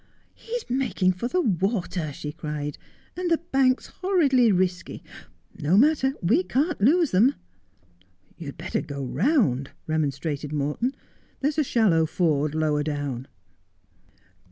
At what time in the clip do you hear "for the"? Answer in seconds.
1.13-1.41